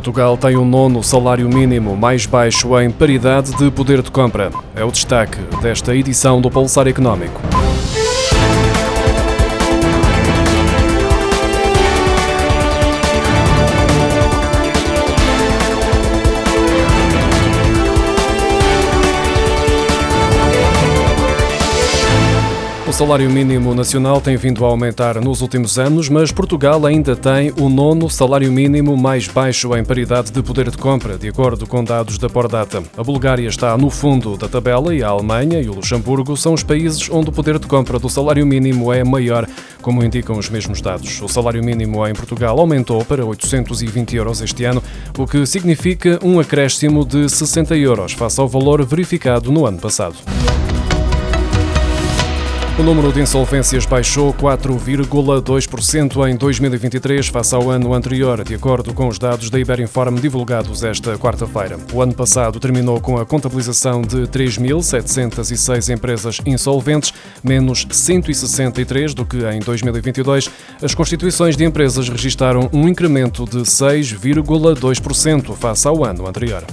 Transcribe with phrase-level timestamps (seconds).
[0.00, 4.50] Portugal tem o nono salário mínimo mais baixo em paridade de poder de compra.
[4.74, 7.59] É o destaque desta edição do Pulsar Económico.
[23.00, 27.70] Salário mínimo nacional tem vindo a aumentar nos últimos anos, mas Portugal ainda tem o
[27.70, 32.18] nono salário mínimo mais baixo em paridade de poder de compra, de acordo com dados
[32.18, 32.82] da Pordata.
[32.98, 36.62] A Bulgária está no fundo da tabela e a Alemanha e o Luxemburgo são os
[36.62, 39.48] países onde o poder de compra do salário mínimo é maior,
[39.80, 41.22] como indicam os mesmos dados.
[41.22, 44.82] O salário mínimo em Portugal aumentou para 820 euros este ano,
[45.16, 50.16] o que significa um acréscimo de 60 euros face ao valor verificado no ano passado.
[52.80, 59.06] O número de insolvências baixou 4,2% em 2023 face ao ano anterior, de acordo com
[59.06, 61.78] os dados da Iberinform divulgados esta quarta-feira.
[61.92, 67.12] O ano passado terminou com a contabilização de 3.706 empresas insolventes,
[67.44, 70.50] menos 163 do que em 2022.
[70.82, 76.64] As constituições de empresas registaram um incremento de 6,2% face ao ano anterior.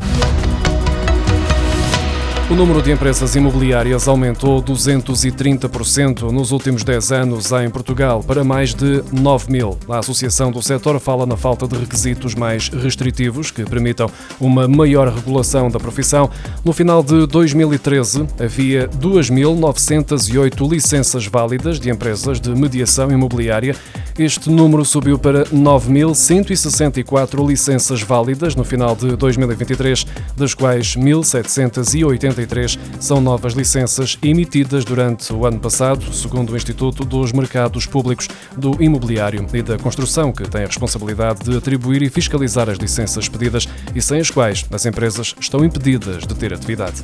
[2.50, 8.73] O número de empresas imobiliárias aumentou 230% nos últimos 10 anos em Portugal, para mais
[8.73, 9.78] de 9 mil.
[9.89, 15.14] A Associação do Setor fala na falta de requisitos mais restritivos que permitam uma maior
[15.14, 16.30] regulação da profissão.
[16.64, 23.76] No final de 2013, havia 2.908 licenças válidas de empresas de mediação imobiliária
[24.18, 33.22] este número subiu para 9.164 licenças válidas no final de 2023, das quais 1.783 são
[33.22, 39.45] novas licenças emitidas durante o ano passado, segundo o Instituto dos Mercados Públicos do Imobiliário
[39.54, 44.02] e da Construção, que tem a responsabilidade de atribuir e fiscalizar as licenças pedidas e
[44.02, 47.04] sem as quais as empresas estão impedidas de ter atividade.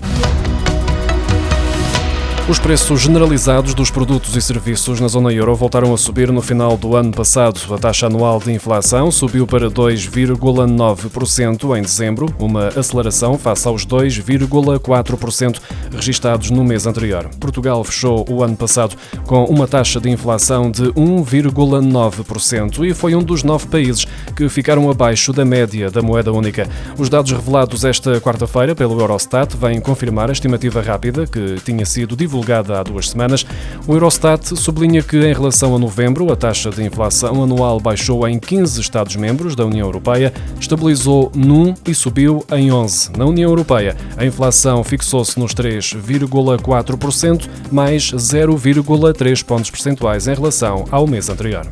[2.45, 6.75] Os preços generalizados dos produtos e serviços na zona euro voltaram a subir no final
[6.75, 7.57] do ano passado.
[7.73, 15.61] A taxa anual de inflação subiu para 2,9% em dezembro, uma aceleração face aos 2,4%
[15.89, 17.29] registados no mês anterior.
[17.39, 23.23] Portugal fechou o ano passado com uma taxa de inflação de 1,9% e foi um
[23.23, 26.67] dos nove países que ficaram abaixo da média da moeda única.
[26.97, 32.17] Os dados revelados esta quarta-feira pelo Eurostat vêm confirmar a estimativa rápida que tinha sido
[32.17, 33.45] divulgada divulgada há duas semanas,
[33.87, 38.39] o Eurostat sublinha que, em relação a novembro, a taxa de inflação anual baixou em
[38.39, 43.11] 15 Estados-membros da União Europeia, estabilizou num e subiu em 11.
[43.15, 51.05] Na União Europeia, a inflação fixou-se nos 3,4%, mais 0,3 pontos percentuais em relação ao
[51.05, 51.67] mês anterior.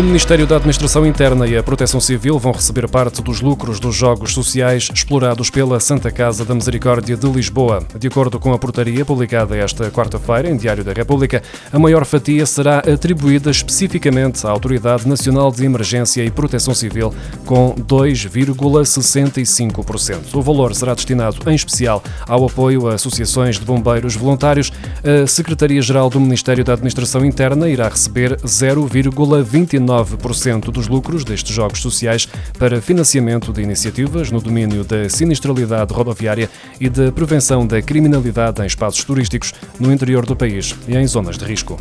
[0.00, 3.94] O Ministério da Administração Interna e a Proteção Civil vão receber parte dos lucros dos
[3.94, 7.86] jogos sociais explorados pela Santa Casa da Misericórdia de Lisboa.
[7.98, 12.46] De acordo com a portaria publicada esta quarta-feira em Diário da República, a maior fatia
[12.46, 17.12] será atribuída especificamente à Autoridade Nacional de Emergência e Proteção Civil,
[17.44, 20.34] com 2,65%.
[20.34, 24.72] O valor será destinado em especial ao apoio a associações de bombeiros voluntários.
[25.04, 31.80] A Secretaria-Geral do Ministério da Administração Interna irá receber 0,29 9% dos lucros destes jogos
[31.80, 32.28] sociais
[32.58, 38.66] para financiamento de iniciativas no domínio da sinistralidade rodoviária e da prevenção da criminalidade em
[38.66, 41.76] espaços turísticos no interior do país e em zonas de risco.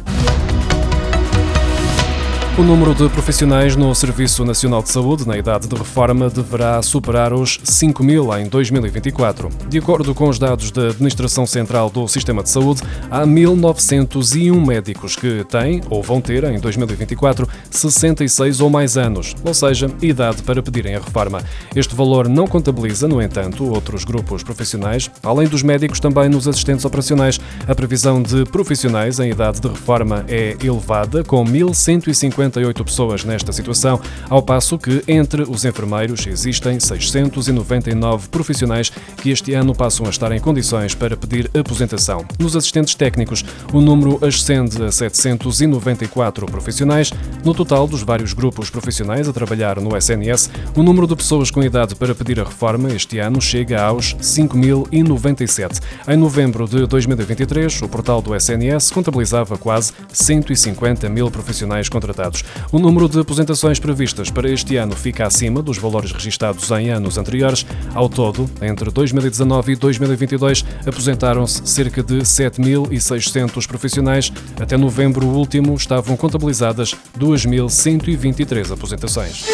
[2.60, 7.32] O número de profissionais no Serviço Nacional de Saúde na idade de reforma deverá superar
[7.32, 9.50] os 5 mil em 2024.
[9.70, 15.16] De acordo com os dados da Administração Central do Sistema de Saúde, há 1.901 médicos
[15.16, 20.62] que têm ou vão ter em 2024 66 ou mais anos, ou seja, idade para
[20.62, 21.42] pedirem a reforma.
[21.74, 26.84] Este valor não contabiliza, no entanto, outros grupos profissionais, além dos médicos, também nos assistentes
[26.84, 27.40] operacionais.
[27.66, 33.54] A previsão de profissionais em idade de reforma é elevada, com 1.150 58 pessoas nesta
[33.54, 40.10] situação, ao passo que, entre os enfermeiros, existem 699 profissionais que este ano passam a
[40.10, 42.26] estar em condições para pedir aposentação.
[42.40, 47.12] Nos assistentes técnicos, o número ascende a 794 profissionais.
[47.44, 51.64] No total dos vários grupos profissionais a trabalhar no SNS, o número de pessoas com
[51.64, 55.80] idade para pedir a reforma este ano chega aos 5.097.
[56.08, 62.39] Em novembro de 2023, o portal do SNS contabilizava quase 150 mil profissionais contratados.
[62.72, 67.18] O número de aposentações previstas para este ano fica acima dos valores registados em anos
[67.18, 67.66] anteriores.
[67.94, 74.32] Ao todo, entre 2019 e 2022, aposentaram-se cerca de 7.600 profissionais.
[74.60, 79.46] Até novembro último estavam contabilizadas 2.123 aposentações.